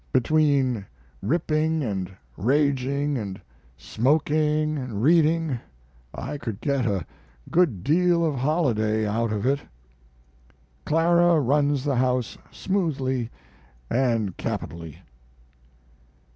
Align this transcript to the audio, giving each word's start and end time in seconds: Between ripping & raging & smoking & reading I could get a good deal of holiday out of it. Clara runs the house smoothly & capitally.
Between 0.11 0.87
ripping 1.21 2.07
& 2.21 2.35
raging 2.35 3.39
& 3.67 3.77
smoking 3.77 4.91
& 4.99 4.99
reading 4.99 5.59
I 6.11 6.39
could 6.39 6.59
get 6.59 6.87
a 6.87 7.05
good 7.51 7.83
deal 7.83 8.25
of 8.25 8.33
holiday 8.33 9.05
out 9.07 9.31
of 9.31 9.45
it. 9.45 9.59
Clara 10.85 11.39
runs 11.39 11.83
the 11.83 11.97
house 11.97 12.35
smoothly 12.49 13.29
& 13.91 14.37
capitally. 14.37 15.03